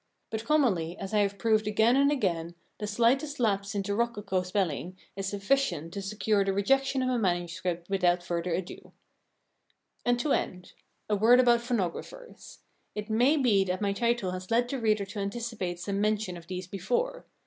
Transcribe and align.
But 0.31 0.45
commonly, 0.45 0.97
as 0.97 1.13
I 1.13 1.19
have 1.19 1.37
proved 1.37 1.67
again 1.67 1.95
and 1.95 2.11
again, 2.11 2.55
the 2.79 2.87
slightest 2.87 3.39
lapse 3.39 3.75
into 3.75 3.93
rococo 3.93 4.41
spelling 4.41 4.97
is 5.15 5.27
sufficient 5.27 5.93
to 5.93 6.01
secure 6.01 6.43
the 6.43 6.53
rejection 6.53 7.03
of 7.03 7.09
a 7.09 7.19
manuscript 7.19 7.87
without 7.87 8.23
further 8.23 8.51
ado. 8.51 8.93
And 10.03 10.19
to 10.19 10.31
end, 10.33 10.73
a 11.07 11.15
word 11.15 11.39
about 11.39 11.61
Phonographers. 11.61 12.61
It 12.95 13.11
may 13.11 13.37
be 13.37 13.63
that 13.65 13.79
my 13.79 13.93
title 13.93 14.31
has 14.31 14.49
led 14.49 14.67
the 14.69 14.79
reader 14.79 15.05
to 15.05 15.19
anticipate 15.19 15.79
some 15.79 16.01
mention 16.01 16.35
of 16.35 16.47
these 16.47 16.65
before. 16.65 17.27